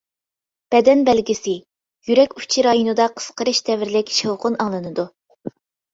بەدەن 0.75 1.03
بەلگىسى: 1.09 1.53
يۈرەك 2.09 2.35
ئۇچى 2.39 2.65
رايونىدا 2.69 3.07
قىسقىرىش 3.19 3.61
دەۋرلىك 3.69 4.11
شاۋقۇن 4.21 4.59
ئاڭلىنىدۇ. 4.65 5.07